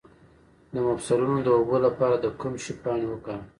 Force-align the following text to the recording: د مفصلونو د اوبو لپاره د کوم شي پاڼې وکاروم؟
د 0.73 0.75
مفصلونو 0.87 1.37
د 1.43 1.47
اوبو 1.57 1.77
لپاره 1.85 2.15
د 2.19 2.25
کوم 2.39 2.53
شي 2.63 2.73
پاڼې 2.83 3.07
وکاروم؟ 3.09 3.45